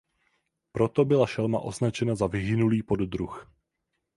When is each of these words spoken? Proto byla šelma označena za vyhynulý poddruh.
Proto 0.71 1.05
byla 1.05 1.27
šelma 1.27 1.59
označena 1.59 2.15
za 2.15 2.27
vyhynulý 2.27 2.83
poddruh. 2.83 3.51